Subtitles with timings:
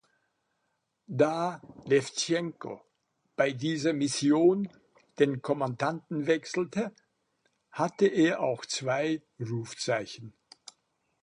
[1.05, 2.81] Da Lewtschenko
[3.35, 4.67] bei dieser Mission
[5.19, 6.91] den Kommandanten wechselte,
[7.69, 10.33] hatte er auch zwei Rufzeichen.